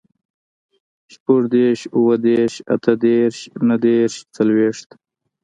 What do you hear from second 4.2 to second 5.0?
څلوېښت